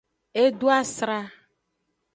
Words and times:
E 0.41 0.43
do 0.59 0.67
asra. 0.81 1.19